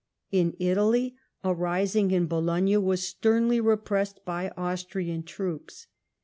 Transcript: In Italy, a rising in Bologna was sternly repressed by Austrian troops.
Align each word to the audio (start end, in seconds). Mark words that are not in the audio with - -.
In 0.31 0.55
Italy, 0.57 1.15
a 1.43 1.53
rising 1.53 2.09
in 2.09 2.25
Bologna 2.25 2.77
was 2.77 3.07
sternly 3.07 3.59
repressed 3.61 4.25
by 4.25 4.49
Austrian 4.57 5.21
troops. 5.21 5.85